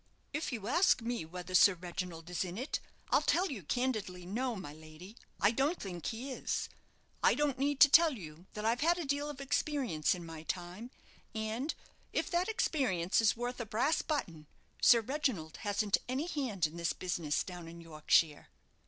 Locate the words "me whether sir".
1.03-1.75